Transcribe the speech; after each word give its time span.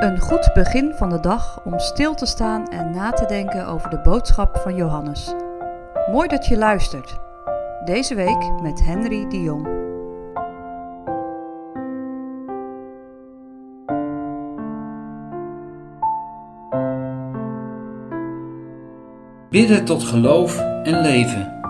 Een 0.00 0.18
goed 0.18 0.50
begin 0.54 0.92
van 0.94 1.08
de 1.08 1.20
dag 1.20 1.60
om 1.64 1.78
stil 1.78 2.14
te 2.14 2.26
staan 2.26 2.68
en 2.68 2.90
na 2.90 3.10
te 3.10 3.26
denken 3.26 3.66
over 3.66 3.90
de 3.90 3.98
boodschap 3.98 4.56
van 4.56 4.74
Johannes. 4.74 5.34
Mooi 6.10 6.28
dat 6.28 6.46
je 6.46 6.56
luistert. 6.56 7.18
Deze 7.84 8.14
week 8.14 8.60
met 8.62 8.84
Henry 8.84 9.28
de 9.28 9.42
Jong. 9.42 9.68
Bidden 19.50 19.84
tot 19.84 20.02
geloof 20.02 20.58
en 20.82 21.00
leven. 21.00 21.60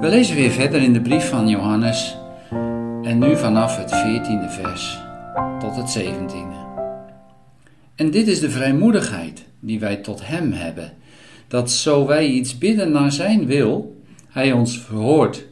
We 0.00 0.08
lezen 0.08 0.36
weer 0.36 0.50
verder 0.50 0.82
in 0.82 0.92
de 0.92 1.00
brief 1.00 1.28
van 1.28 1.48
Johannes 1.48 2.18
en 3.02 3.18
nu 3.18 3.36
vanaf 3.36 3.76
het 3.76 3.92
14e 3.92 4.50
vers 4.50 5.02
tot 5.58 5.76
het 5.76 5.98
17e. 5.98 6.63
En 7.94 8.10
dit 8.10 8.26
is 8.26 8.40
de 8.40 8.50
vrijmoedigheid 8.50 9.44
die 9.60 9.78
wij 9.78 9.96
tot 9.96 10.26
Hem 10.26 10.52
hebben, 10.52 10.92
dat 11.48 11.70
zo 11.70 12.06
wij 12.06 12.26
iets 12.26 12.58
bidden 12.58 12.90
naar 12.90 13.12
Zijn 13.12 13.46
wil, 13.46 14.02
Hij 14.28 14.52
ons 14.52 14.80
verhoort. 14.80 15.46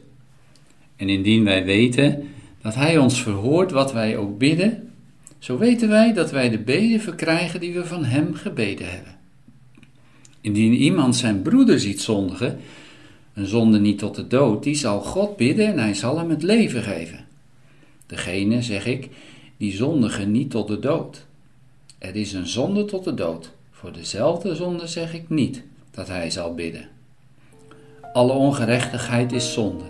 En 0.95 1.09
indien 1.09 1.43
wij 1.43 1.65
weten 1.65 2.27
dat 2.61 2.75
Hij 2.75 2.97
ons 2.97 3.21
verhoort 3.21 3.71
wat 3.71 3.93
wij 3.93 4.17
ook 4.17 4.37
bidden, 4.37 4.91
zo 5.39 5.57
weten 5.57 5.89
wij 5.89 6.13
dat 6.13 6.31
wij 6.31 6.49
de 6.49 6.59
beden 6.59 7.01
verkrijgen 7.01 7.59
die 7.59 7.73
we 7.73 7.85
van 7.85 8.05
Hem 8.05 8.33
gebeden 8.33 8.91
hebben. 8.91 9.15
Indien 10.41 10.73
iemand 10.73 11.15
zijn 11.15 11.41
broeder 11.41 11.79
ziet 11.79 12.01
zondigen, 12.01 12.59
een 13.33 13.45
zonde 13.45 13.79
niet 13.79 13.97
tot 13.97 14.15
de 14.15 14.27
dood, 14.27 14.63
die 14.63 14.75
zal 14.75 15.01
God 15.01 15.37
bidden 15.37 15.67
en 15.67 15.79
hij 15.79 15.93
zal 15.93 16.17
hem 16.17 16.29
het 16.29 16.43
leven 16.43 16.83
geven. 16.83 17.25
Degene, 18.05 18.61
zeg 18.61 18.85
ik, 18.85 19.09
die 19.57 19.73
zondigen 19.73 20.31
niet 20.31 20.49
tot 20.49 20.67
de 20.67 20.79
dood. 20.79 21.25
Er 22.03 22.15
is 22.15 22.33
een 22.33 22.47
zonde 22.47 22.85
tot 22.85 23.03
de 23.03 23.13
dood. 23.13 23.51
Voor 23.71 23.91
dezelfde 23.91 24.55
zonde 24.55 24.87
zeg 24.87 25.13
ik 25.13 25.29
niet 25.29 25.63
dat 25.91 26.07
hij 26.07 26.31
zal 26.31 26.53
bidden. 26.53 26.87
Alle 28.13 28.31
ongerechtigheid 28.31 29.31
is 29.31 29.53
zonde. 29.53 29.83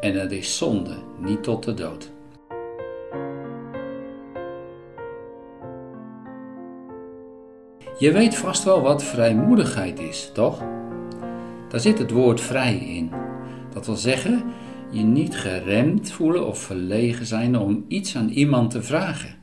En 0.00 0.14
er 0.14 0.32
is 0.32 0.56
zonde 0.56 0.94
niet 1.20 1.42
tot 1.42 1.64
de 1.64 1.74
dood. 1.74 2.10
Je 7.98 8.12
weet 8.12 8.36
vast 8.36 8.64
wel 8.64 8.80
wat 8.80 9.04
vrijmoedigheid 9.04 10.00
is, 10.00 10.30
toch? 10.34 10.62
Daar 11.68 11.80
zit 11.80 11.98
het 11.98 12.10
woord 12.10 12.40
vrij 12.40 12.76
in. 12.76 13.10
Dat 13.72 13.86
wil 13.86 13.96
zeggen, 13.96 14.44
je 14.90 15.02
niet 15.02 15.36
geremd 15.36 16.12
voelen 16.12 16.46
of 16.46 16.58
verlegen 16.58 17.26
zijn 17.26 17.58
om 17.58 17.84
iets 17.88 18.16
aan 18.16 18.28
iemand 18.28 18.70
te 18.70 18.82
vragen. 18.82 19.41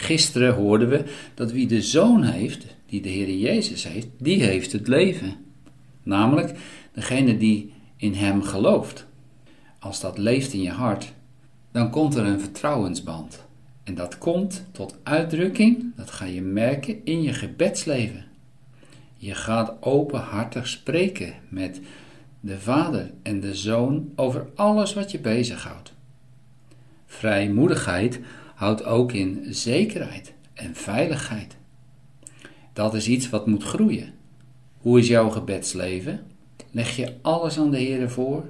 Gisteren 0.00 0.54
hoorden 0.54 0.88
we 0.88 1.04
dat 1.34 1.52
wie 1.52 1.66
de 1.66 1.82
zoon 1.82 2.22
heeft, 2.22 2.66
die 2.86 3.00
de 3.00 3.08
Heer 3.08 3.30
Jezus 3.30 3.84
heeft, 3.84 4.06
die 4.18 4.42
heeft 4.42 4.72
het 4.72 4.88
leven. 4.88 5.36
Namelijk 6.02 6.58
degene 6.92 7.36
die 7.36 7.72
in 7.96 8.14
Hem 8.14 8.42
gelooft. 8.42 9.06
Als 9.78 10.00
dat 10.00 10.18
leeft 10.18 10.52
in 10.52 10.62
je 10.62 10.70
hart, 10.70 11.12
dan 11.72 11.90
komt 11.90 12.14
er 12.14 12.24
een 12.24 12.40
vertrouwensband. 12.40 13.44
En 13.84 13.94
dat 13.94 14.18
komt 14.18 14.64
tot 14.72 14.96
uitdrukking, 15.02 15.92
dat 15.96 16.10
ga 16.10 16.24
je 16.24 16.42
merken 16.42 17.04
in 17.04 17.22
je 17.22 17.32
gebedsleven. 17.32 18.24
Je 19.16 19.34
gaat 19.34 19.72
openhartig 19.80 20.68
spreken 20.68 21.34
met 21.48 21.80
de 22.40 22.58
Vader 22.58 23.10
en 23.22 23.40
de 23.40 23.54
Zoon 23.54 24.12
over 24.16 24.46
alles 24.54 24.94
wat 24.94 25.10
je 25.10 25.18
bezighoudt. 25.18 25.92
Vrijmoedigheid 27.06 28.20
houdt 28.58 28.84
ook 28.84 29.12
in 29.12 29.46
zekerheid 29.48 30.32
en 30.54 30.74
veiligheid. 30.74 31.56
Dat 32.72 32.94
is 32.94 33.08
iets 33.08 33.30
wat 33.30 33.46
moet 33.46 33.62
groeien. 33.62 34.12
Hoe 34.78 34.98
is 34.98 35.06
jouw 35.06 35.28
gebedsleven? 35.28 36.20
Leg 36.70 36.96
je 36.96 37.14
alles 37.22 37.58
aan 37.58 37.70
de 37.70 37.78
Heer 37.78 38.10
voor? 38.10 38.44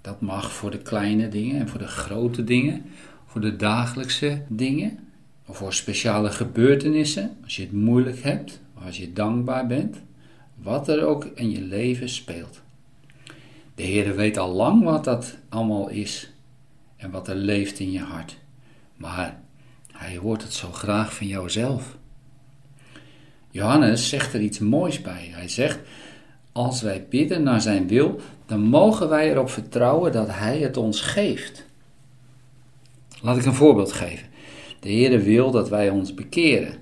Dat 0.00 0.20
mag 0.20 0.52
voor 0.52 0.70
de 0.70 0.78
kleine 0.78 1.28
dingen 1.28 1.60
en 1.60 1.68
voor 1.68 1.78
de 1.78 1.86
grote 1.86 2.44
dingen, 2.44 2.84
voor 3.26 3.40
de 3.40 3.56
dagelijkse 3.56 4.42
dingen, 4.48 4.98
of 5.46 5.56
voor 5.56 5.72
speciale 5.72 6.30
gebeurtenissen, 6.30 7.36
als 7.42 7.56
je 7.56 7.62
het 7.62 7.72
moeilijk 7.72 8.22
hebt, 8.22 8.60
of 8.76 8.84
als 8.84 8.96
je 8.96 9.12
dankbaar 9.12 9.66
bent, 9.66 9.96
wat 10.54 10.88
er 10.88 11.06
ook 11.06 11.24
in 11.24 11.50
je 11.50 11.62
leven 11.62 12.08
speelt. 12.08 12.60
De 13.74 13.82
Heer 13.82 14.16
weet 14.16 14.36
al 14.36 14.52
lang 14.52 14.82
wat 14.82 15.04
dat 15.04 15.36
allemaal 15.48 15.88
is 15.88 16.32
en 16.96 17.10
wat 17.10 17.28
er 17.28 17.36
leeft 17.36 17.78
in 17.78 17.90
je 17.90 18.00
hart. 18.00 18.42
Maar 18.96 19.40
hij 19.92 20.16
hoort 20.16 20.42
het 20.42 20.52
zo 20.52 20.72
graag 20.72 21.14
van 21.14 21.26
jouzelf. 21.26 21.96
Johannes 23.50 24.08
zegt 24.08 24.34
er 24.34 24.40
iets 24.40 24.58
moois 24.58 25.02
bij. 25.02 25.28
Hij 25.32 25.48
zegt: 25.48 25.78
Als 26.52 26.82
wij 26.82 27.06
bidden 27.08 27.42
naar 27.42 27.60
zijn 27.60 27.88
wil, 27.88 28.20
dan 28.46 28.60
mogen 28.60 29.08
wij 29.08 29.30
erop 29.30 29.50
vertrouwen 29.50 30.12
dat 30.12 30.28
hij 30.30 30.58
het 30.58 30.76
ons 30.76 31.00
geeft. 31.00 31.64
Laat 33.22 33.36
ik 33.36 33.44
een 33.44 33.54
voorbeeld 33.54 33.92
geven. 33.92 34.26
De 34.80 34.88
Heer 34.88 35.22
wil 35.22 35.50
dat 35.50 35.68
wij 35.68 35.90
ons 35.90 36.14
bekeren. 36.14 36.74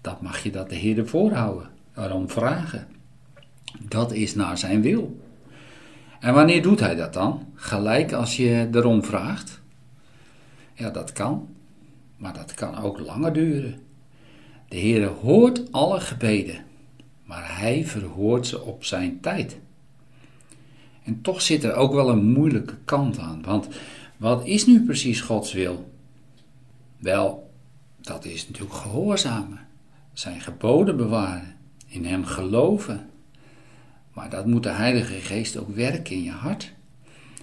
Dat 0.00 0.20
mag 0.20 0.42
je 0.42 0.50
dat 0.50 0.68
de 0.68 0.74
Heer 0.74 1.08
voorhouden, 1.08 1.70
erom 1.96 2.28
vragen. 2.28 2.88
Dat 3.88 4.12
is 4.12 4.34
naar 4.34 4.58
zijn 4.58 4.82
wil. 4.82 5.20
En 6.20 6.34
wanneer 6.34 6.62
doet 6.62 6.80
hij 6.80 6.94
dat 6.94 7.12
dan? 7.12 7.46
Gelijk 7.54 8.12
als 8.12 8.36
je 8.36 8.68
erom 8.72 9.04
vraagt? 9.04 9.61
Ja, 10.74 10.90
dat 10.90 11.12
kan. 11.12 11.48
Maar 12.16 12.34
dat 12.34 12.54
kan 12.54 12.78
ook 12.78 12.98
langer 13.00 13.32
duren. 13.32 13.80
De 14.68 14.78
Heere 14.78 15.06
hoort 15.06 15.72
alle 15.72 16.00
gebeden, 16.00 16.64
maar 17.24 17.58
Hij 17.58 17.86
verhoort 17.86 18.46
ze 18.46 18.60
op 18.60 18.84
zijn 18.84 19.20
tijd. 19.20 19.60
En 21.02 21.20
toch 21.20 21.42
zit 21.42 21.64
er 21.64 21.74
ook 21.74 21.92
wel 21.92 22.08
een 22.08 22.32
moeilijke 22.32 22.76
kant 22.84 23.18
aan, 23.18 23.42
want 23.42 23.68
wat 24.16 24.46
is 24.46 24.66
nu 24.66 24.84
precies 24.84 25.20
Gods 25.20 25.52
wil? 25.52 25.90
Wel, 26.98 27.50
dat 28.00 28.24
is 28.24 28.48
natuurlijk 28.48 28.74
gehoorzamen, 28.74 29.60
zijn 30.12 30.40
geboden 30.40 30.96
bewaren, 30.96 31.56
in 31.86 32.04
Hem 32.04 32.24
geloven. 32.24 33.10
Maar 34.12 34.30
dat 34.30 34.46
moet 34.46 34.62
de 34.62 34.68
Heilige 34.68 35.14
Geest 35.14 35.56
ook 35.56 35.74
werken 35.74 36.14
in 36.14 36.22
je 36.22 36.30
hart. 36.30 36.72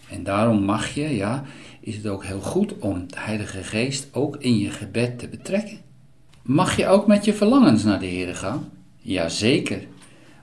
En 0.09 0.24
daarom 0.24 0.64
mag 0.64 0.94
je, 0.94 1.16
ja, 1.16 1.44
is 1.80 1.96
het 1.96 2.08
ook 2.08 2.25
heel 2.25 2.42
goed 2.42 2.80
om 2.80 3.08
de 3.08 3.20
Heilige 3.20 3.64
Geest 3.64 4.08
ook 4.12 4.36
in 4.38 4.58
je 4.58 4.70
gebed 4.70 5.20
te 5.20 5.28
betrekken. 5.28 5.78
Mag 6.42 6.78
je 6.78 6.88
ook 6.88 7.08
met 7.08 7.25
je 7.25 7.34
verlangens 7.34 7.84
naar 7.84 8.00
de 8.00 8.06
Heer 8.06 8.36
gaan? 8.36 8.70
Jazeker. 8.97 9.81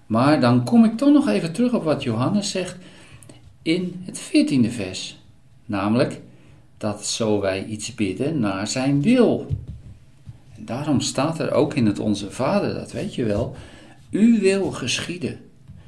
Maar 0.07 0.41
dan 0.41 0.65
kom 0.65 0.85
ik 0.85 0.97
toch 0.97 1.13
nog 1.13 1.29
even 1.29 1.53
terug 1.53 1.75
op 1.75 1.85
wat 1.85 2.03
Johannes 2.03 2.51
zegt 2.51 2.77
in 3.63 4.03
het 4.05 4.21
14e 4.21 4.71
vers. 4.71 5.19
Namelijk 5.67 6.21
dat 6.79 7.07
zo 7.07 7.41
wij 7.41 7.65
iets 7.65 7.95
bidden 7.95 8.39
naar 8.39 8.67
zijn 8.67 9.03
wil. 9.03 9.47
En 10.57 10.65
daarom 10.65 11.01
staat 11.01 11.39
er 11.39 11.53
ook 11.53 11.75
in 11.75 11.87
het 11.87 11.99
Onze 11.99 12.31
Vader, 12.31 12.75
dat 12.75 12.93
weet 12.93 13.15
je 13.15 13.25
wel, 13.25 13.57
uw 14.11 14.41
wil 14.41 14.71
geschieden. 14.71 15.39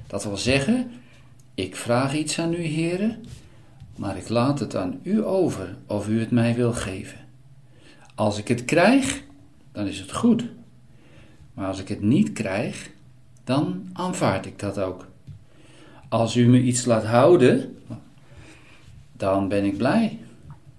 Dat 0.07 0.25
wil 0.25 0.37
zeggen, 0.37 0.91
ik 1.55 1.77
vraag 1.77 2.17
iets 2.17 2.39
aan 2.39 2.53
u, 2.53 2.63
heren, 2.63 3.17
maar 3.99 4.17
ik 4.17 4.29
laat 4.29 4.61
het 4.61 4.77
aan 4.77 5.01
u 5.03 5.25
over 5.25 5.77
of 5.87 6.09
u 6.09 6.21
het 6.21 6.31
mij 6.31 6.55
wil 6.55 6.73
geven. 6.73 7.19
Als 8.15 8.39
ik 8.39 8.49
het 8.49 8.65
krijg, 8.65 9.23
dan 9.73 9.87
is 9.87 9.99
het 9.99 10.13
goed. 10.13 10.45
Maar 11.55 11.67
als 11.67 11.81
ik 11.81 11.89
het 11.89 12.01
niet 12.01 12.33
krijg, 12.33 12.91
dan 13.45 13.89
aanvaard 13.93 14.47
ik 14.47 14.59
dat 14.59 14.79
ook. 14.79 15.07
Als 16.09 16.37
u 16.37 16.47
me 16.47 16.63
iets 16.63 16.85
laat 16.85 17.05
houden, 17.05 17.77
dan 19.13 19.49
ben 19.49 19.65
ik 19.65 19.77
blij. 19.77 20.19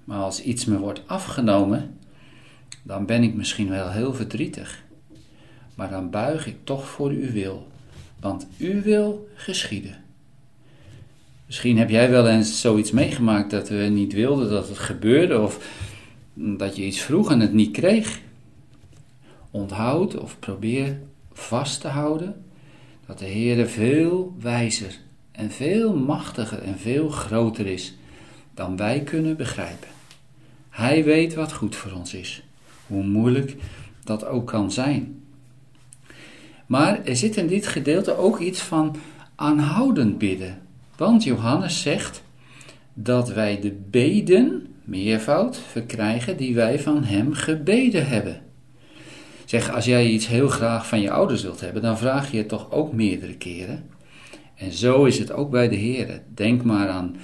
Maar 0.04 0.20
als 0.20 0.42
iets 0.42 0.66
me 0.66 0.78
wordt 0.78 1.08
afgenomen, 1.08 1.98
dan 2.84 3.06
ben 3.06 3.24
ik 3.24 3.34
misschien 3.34 3.70
wel 3.70 3.90
heel 3.90 4.14
verdrietig. 4.14 4.84
Maar 5.76 5.90
dan 5.90 6.10
buig 6.10 6.48
ik 6.48 6.58
toch 6.64 6.88
voor 6.88 7.10
uw 7.10 7.32
wil, 7.32 7.68
want 8.20 8.48
uw 8.58 8.82
wil 8.82 9.28
geschieden. 9.36 10.09
Misschien 11.50 11.78
heb 11.78 11.90
jij 11.90 12.10
wel 12.10 12.28
eens 12.28 12.62
zoiets 12.62 12.92
meegemaakt 12.92 13.52
dat 13.52 13.70
we 13.70 13.76
niet 13.76 14.14
wilden 14.14 14.50
dat 14.50 14.68
het 14.68 14.78
gebeurde 14.78 15.40
of 15.40 15.68
dat 16.34 16.76
je 16.76 16.86
iets 16.86 17.02
vroeg 17.02 17.32
en 17.32 17.40
het 17.40 17.54
niet 17.54 17.72
kreeg. 17.72 18.20
Onthoud 19.52 20.18
of 20.18 20.40
probeer 20.40 21.00
vast 21.34 21.82
te 21.82 21.88
houden 21.88 22.46
dat 23.06 23.20
de 23.20 23.26
Heer 23.26 23.68
veel 23.68 24.36
wijzer 24.40 24.98
en 25.32 25.52
veel 25.52 25.96
machtiger 25.96 26.62
en 26.62 26.80
veel 26.80 27.10
groter 27.10 27.66
is 27.66 27.96
dan 28.54 28.78
wij 28.78 29.02
kunnen 29.02 29.38
begrijpen. 29.38 29.90
Hij 30.70 31.04
weet 31.04 31.34
wat 31.34 31.54
goed 31.54 31.76
voor 31.76 31.92
ons 31.92 32.14
is, 32.14 32.44
hoe 32.88 33.04
moeilijk 33.04 33.56
dat 34.04 34.26
ook 34.26 34.48
kan 34.48 34.72
zijn. 34.72 35.24
Maar 36.66 37.04
er 37.04 37.16
zit 37.16 37.38
in 37.38 37.48
dit 37.48 37.68
gedeelte 37.68 38.18
ook 38.18 38.40
iets 38.40 38.62
van 38.62 38.96
aanhoudend 39.36 40.18
bidden. 40.18 40.68
Want 41.00 41.24
Johannes 41.24 41.82
zegt 41.82 42.24
dat 42.94 43.30
wij 43.30 43.60
de 43.60 43.78
beden, 43.90 44.68
meervoud, 44.84 45.58
verkrijgen 45.58 46.38
die 46.38 46.56
wij 46.56 46.80
van 46.80 47.04
hem 47.04 47.34
gebeden 47.34 48.08
hebben. 48.08 48.42
Zeg, 49.46 49.72
als 49.74 49.86
jij 49.86 50.08
iets 50.08 50.28
heel 50.28 50.48
graag 50.48 50.88
van 50.88 51.02
je 51.02 51.12
ouders 51.12 51.42
wilt 51.42 51.62
hebben, 51.62 51.82
dan 51.82 51.98
vraag 51.98 52.32
je 52.32 52.38
het 52.38 52.48
toch 52.48 52.72
ook 52.72 52.94
meerdere 52.94 53.36
keren. 53.36 53.90
En 54.56 54.72
zo 54.72 55.06
is 55.06 55.20
het 55.20 55.32
ook 55.32 55.50
bij 55.50 55.70
de 55.70 55.76
Heer. 55.76 56.22
Denk 56.34 56.64
maar 56.64 56.90
aan 56.90 57.16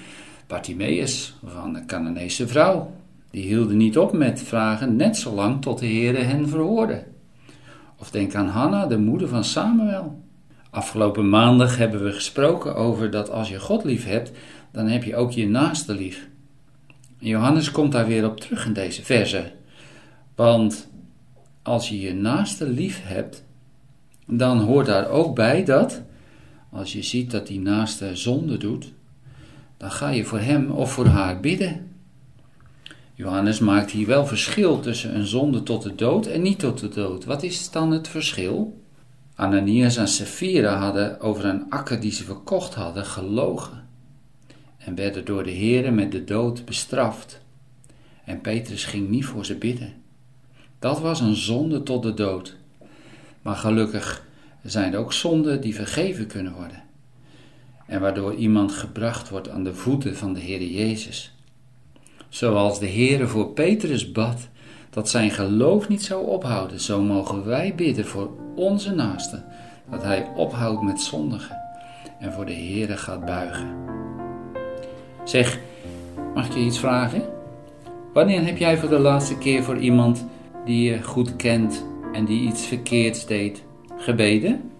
Bartimaeus 0.48 1.36
aan 1.58 1.74
de 1.74 1.86
Canaanese 1.86 2.48
vrouw. 2.48 2.92
Die 3.32 3.44
hielden 3.44 3.78
niet 3.78 3.98
op 3.98 4.14
met 4.14 4.42
vragen, 4.42 4.96
net 4.96 5.18
zolang 5.18 5.62
tot 5.62 5.80
de 5.80 5.86
Heer 5.86 6.28
hen 6.28 6.50
verhoorde. 6.50 7.04
Of 8.00 8.12
denk 8.12 8.36
aan 8.36 8.48
Hanna, 8.48 8.86
de 8.86 8.98
moeder 8.98 9.28
van 9.28 9.44
Samuel. 9.44 10.24
Afgelopen 10.76 11.30
maandag 11.30 11.78
hebben 11.78 12.04
we 12.04 12.12
gesproken 12.12 12.76
over 12.76 13.12
dat 13.12 13.30
als 13.30 13.50
je 13.50 13.60
God 13.60 13.84
lief 13.84 14.06
hebt, 14.06 14.32
dan 14.72 14.88
heb 14.88 15.04
je 15.04 15.16
ook 15.16 15.32
je 15.32 15.48
naaste 15.48 15.94
lief. 15.94 16.28
Johannes 17.18 17.72
komt 17.72 17.92
daar 17.92 18.08
weer 18.08 18.26
op 18.26 18.40
terug 18.40 18.66
in 18.66 18.74
deze 18.74 19.04
verse. 19.04 19.52
Want 20.36 20.90
als 21.62 21.90
je 21.90 22.00
je 22.00 22.14
naaste 22.14 22.70
lief 22.70 23.02
hebt, 23.04 23.44
dan 24.28 24.60
hoort 24.60 24.86
daar 24.86 25.10
ook 25.10 25.36
bij 25.36 25.64
dat, 25.64 26.02
als 26.72 26.94
je 26.94 27.04
ziet 27.04 27.32
dat 27.32 27.48
die 27.48 27.60
naaste 27.60 28.16
zonde 28.16 28.58
doet, 28.58 28.92
dan 29.78 29.92
ga 29.92 30.10
je 30.10 30.26
voor 30.26 30.40
hem 30.40 30.72
of 30.72 30.92
voor 30.92 31.08
haar 31.08 31.40
bidden. 31.40 31.92
Johannes 33.14 33.60
maakt 33.60 33.92
hier 33.92 34.08
wel 34.08 34.26
verschil 34.26 34.80
tussen 34.80 35.16
een 35.16 35.28
zonde 35.28 35.64
tot 35.64 35.84
de 35.84 35.96
dood 35.96 36.26
en 36.26 36.42
niet 36.42 36.60
tot 36.60 36.80
de 36.80 36.90
dood. 36.90 37.26
Wat 37.26 37.44
is 37.44 37.72
dan 37.72 37.92
het 37.92 38.08
verschil? 38.08 38.84
Ananias 39.36 39.98
en 39.98 40.08
Sapphira 40.08 40.78
hadden 40.78 41.20
over 41.20 41.46
een 41.46 41.70
akker 41.70 42.00
die 42.00 42.12
ze 42.12 42.24
verkocht 42.24 42.74
hadden 42.74 43.06
gelogen 43.06 43.88
en 44.78 44.96
werden 44.96 45.26
door 45.26 45.44
de 45.44 45.52
Heere 45.52 45.92
met 45.92 46.12
de 46.12 46.24
dood 46.24 46.66
bestraft. 46.66 47.42
En 48.24 48.42
Petrus 48.42 48.86
ging 48.86 49.10
niet 49.10 49.26
voor 49.26 49.46
ze 49.46 49.56
bidden. 49.56 49.94
Dat 50.80 51.00
was 51.00 51.20
een 51.20 51.36
zonde 51.36 51.84
tot 51.84 52.04
de 52.04 52.14
dood. 52.14 52.56
Maar 53.42 53.56
gelukkig 53.56 54.26
zijn 54.64 54.94
er 54.94 55.00
ook 55.00 55.14
zonden 55.14 55.62
die 55.62 55.76
vergeven 55.76 56.28
kunnen 56.28 56.54
worden. 56.54 56.84
En 57.88 58.02
waardoor 58.02 58.36
iemand 58.36 58.72
gebracht 58.72 59.30
wordt 59.30 59.50
aan 59.50 59.64
de 59.64 59.74
voeten 59.74 60.16
van 60.16 60.34
de 60.34 60.40
Heer 60.40 60.64
Jezus. 60.64 61.36
Zoals 62.30 62.80
de 62.80 62.90
Heere 62.90 63.28
voor 63.28 63.54
Petrus 63.54 64.12
bad 64.12 64.48
dat 64.96 65.10
zijn 65.10 65.32
geloof 65.32 65.88
niet 65.88 66.04
zou 66.04 66.26
ophouden, 66.28 66.80
zo 66.80 67.02
mogen 67.02 67.46
wij 67.46 67.76
bidden 67.76 68.06
voor 68.06 68.30
onze 68.56 68.92
naaste 68.92 69.44
dat 69.90 70.04
hij 70.04 70.28
ophoudt 70.36 70.82
met 70.82 71.02
zondigen 71.02 71.58
en 72.20 72.34
voor 72.34 72.46
de 72.46 72.54
Heere 72.54 72.98
gaat 72.98 73.26
buigen. 73.26 73.76
Zeg, 75.24 75.60
mag 76.34 76.46
ik 76.46 76.54
je 76.54 76.60
iets 76.60 76.80
vragen? 76.80 77.24
Wanneer 78.14 78.46
heb 78.46 78.58
jij 78.58 78.78
voor 78.78 78.90
de 78.90 79.00
laatste 79.00 79.38
keer 79.38 79.64
voor 79.64 79.78
iemand 79.78 80.26
die 80.66 80.92
je 80.92 81.04
goed 81.04 81.36
kent 81.36 81.86
en 82.14 82.26
die 82.26 82.48
iets 82.48 82.66
verkeerds 82.66 83.26
deed, 83.26 83.64
gebeden? 83.98 84.72